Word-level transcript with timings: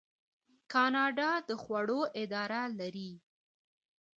کاناډا 0.73 1.31
د 1.47 1.49
خوړو 1.61 2.01
اداره 2.21 2.61
لري. 2.79 3.11